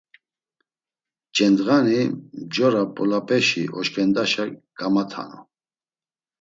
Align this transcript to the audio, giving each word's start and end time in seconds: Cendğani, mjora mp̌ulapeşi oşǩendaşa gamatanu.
Cendğani, 1.35 1.99
mjora 2.45 2.83
mp̌ulapeşi 2.89 3.63
oşǩendaşa 3.79 4.45
gamatanu. 4.77 5.39